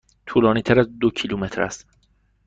[0.25, 1.87] طولانی تر از دو کیلومتر است.